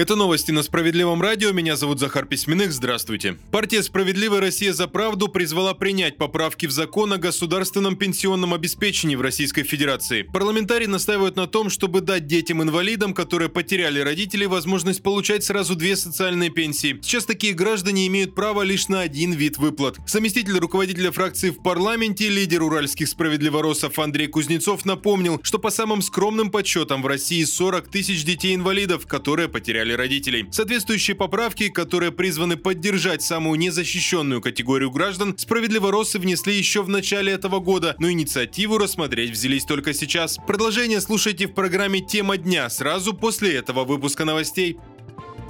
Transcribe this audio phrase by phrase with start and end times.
[0.00, 1.52] Это новости на Справедливом радио.
[1.52, 2.72] Меня зовут Захар Письменных.
[2.72, 3.36] Здравствуйте.
[3.50, 9.20] Партия «Справедливая Россия за правду» призвала принять поправки в закон о государственном пенсионном обеспечении в
[9.20, 10.22] Российской Федерации.
[10.22, 16.48] Парламентарии настаивают на том, чтобы дать детям-инвалидам, которые потеряли родителей, возможность получать сразу две социальные
[16.48, 16.98] пенсии.
[17.02, 19.98] Сейчас такие граждане имеют право лишь на один вид выплат.
[20.06, 26.50] Заместитель руководителя фракции в парламенте, лидер уральских справедливоросов Андрей Кузнецов напомнил, что по самым скромным
[26.50, 30.46] подсчетам в России 40 тысяч детей-инвалидов, которые потеряли потеряли родителей.
[30.50, 37.32] Соответствующие поправки, которые призваны поддержать самую незащищенную категорию граждан, справедливо Россы внесли еще в начале
[37.32, 40.38] этого года, но инициативу рассмотреть взялись только сейчас.
[40.46, 44.78] Продолжение слушайте в программе «Тема дня» сразу после этого выпуска новостей.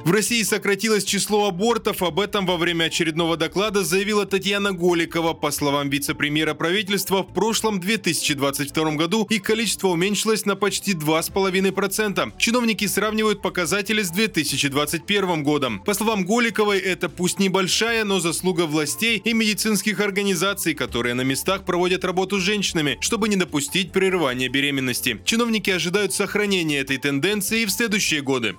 [0.02, 2.02] В России сократилось число абортов.
[2.02, 5.34] Об этом во время очередного доклада заявила Татьяна Голикова.
[5.34, 12.32] По словам вице-премьера правительства, в прошлом 2022 году их количество уменьшилось на почти 2,5%.
[12.38, 15.80] Чиновники сравнивают показатели с 2021 годом.
[15.80, 21.66] По словам Голиковой, это пусть небольшая, но заслуга властей и медицинских организаций, которые на местах
[21.66, 25.21] проводят работу с женщинами, чтобы не допустить прерывания беременности.
[25.26, 28.56] Чиновники ожидают сохранения этой тенденции и в следующие годы.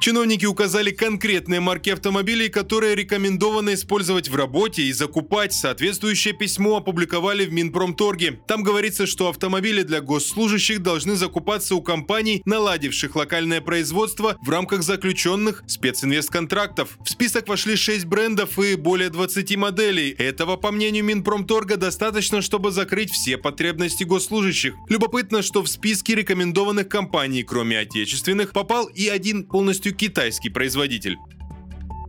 [0.00, 5.52] Чиновники указали конкретные марки автомобилей, которые рекомендовано использовать в работе и закупать.
[5.52, 8.40] Соответствующее письмо опубликовали в Минпромторге.
[8.48, 14.84] Там говорится, что автомобили для госслужащих должны закупаться у компаний, наладивших локальное производство в рамках
[14.84, 16.96] заключенных специнвестконтрактов.
[17.04, 20.12] В список вошли 6 брендов и более 20 моделей.
[20.12, 24.72] Этого, по мнению Минпромторга, достаточно, чтобы закрыть все потребности госслужащих.
[24.88, 31.16] Любопытно, что в списке рекомендованных компаний, кроме отечественных, попал и один полностью полностью китайский производитель.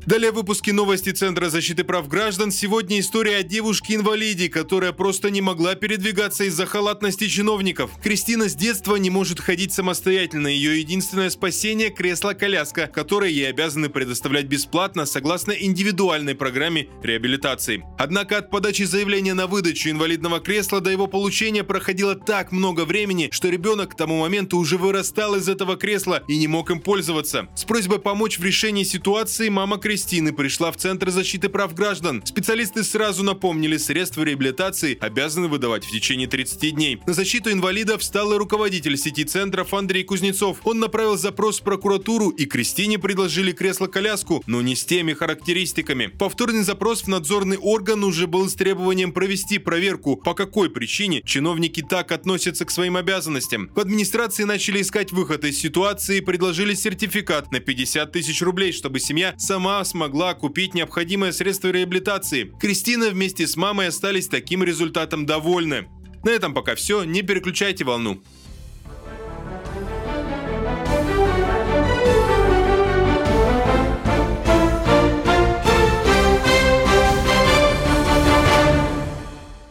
[0.08, 2.52] Далее в выпуске новости Центра защиты прав граждан.
[2.52, 7.92] Сегодня история о девушке-инвалиде, которая просто не могла передвигаться из-за халатности чиновников.
[8.02, 10.48] Кристина с детства не может ходить самостоятельно.
[10.48, 17.84] Ее единственное спасение– кресло-коляска, которое ей обязаны предоставлять бесплатно согласно индивидуальной программе реабилитации.
[18.00, 23.30] Однако от подачи заявления на выдачу инвалидного кресла до его получения проходило так много времени,
[23.32, 27.50] что ребенок к тому моменту уже вырастал из этого кресла и не мог им пользоваться.
[27.56, 32.22] С просьбой помочь в решении ситуации мама Кристины Кристины пришла в Центр защиты прав граждан.
[32.24, 37.02] Специалисты сразу напомнили, средства реабилитации обязаны выдавать в течение 30 дней.
[37.06, 40.60] На защиту инвалидов стал и руководитель сети центров Андрей Кузнецов.
[40.64, 46.08] Он направил запрос в прокуратуру, и Кристине предложили кресло-коляску, но не с теми характеристиками.
[46.08, 51.82] Повторный запрос в надзорный орган уже был с требованием провести проверку, по какой причине чиновники
[51.82, 53.70] так относятся к своим обязанностям.
[53.76, 59.02] В администрации начали искать выход из ситуации и предложили сертификат на 50 тысяч рублей, чтобы
[59.02, 59.36] семья
[59.84, 62.52] смогла купить необходимое средство реабилитации.
[62.60, 65.88] Кристина вместе с мамой остались таким результатом довольны.
[66.24, 68.22] На этом пока все, не переключайте волну.